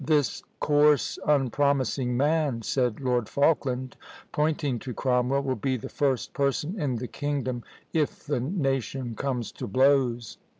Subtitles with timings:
[0.03, 3.95] "This coarse unpromising man," said Lord Falkland,
[4.31, 9.51] pointing to Cromwell, "will be the first person in the kingdom, if the nation comes
[9.51, 10.39] to blows!"